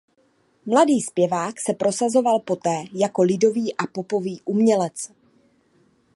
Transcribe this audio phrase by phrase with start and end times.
[0.65, 5.11] Mladý zpěvák se prosazoval poté jako lidový a popový umělec.